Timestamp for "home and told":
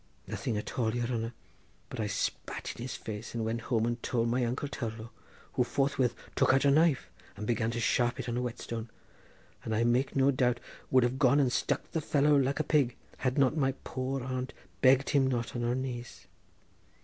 3.61-4.29